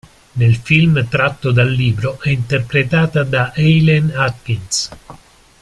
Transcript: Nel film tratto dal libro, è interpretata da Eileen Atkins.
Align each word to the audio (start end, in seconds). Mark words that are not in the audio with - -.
Nel 0.31 0.55
film 0.55 1.07
tratto 1.09 1.51
dal 1.51 1.69
libro, 1.69 2.19
è 2.23 2.29
interpretata 2.29 3.23
da 3.23 3.51
Eileen 3.53 4.11
Atkins. 4.15 4.89